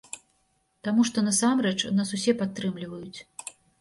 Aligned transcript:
Таму 0.87 1.03
што 1.09 1.23
насамрэч 1.27 1.77
нас 1.99 2.09
усе 2.17 2.35
падтрымліваюць. 2.41 3.19